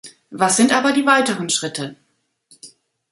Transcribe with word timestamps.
Was 0.31 0.57
sind 0.57 0.71
aber 0.73 0.93
die 0.93 1.05
weiteren 1.05 1.47
Schritte? 1.51 1.95